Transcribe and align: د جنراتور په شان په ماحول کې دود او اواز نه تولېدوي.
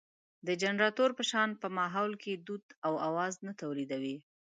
د 0.47 0.49
جنراتور 0.61 1.09
په 1.17 1.23
شان 1.31 1.49
په 1.61 1.67
ماحول 1.77 2.13
کې 2.23 2.33
دود 2.47 2.65
او 2.87 2.93
اواز 3.07 3.33
نه 3.45 3.53
تولېدوي. 3.61 4.15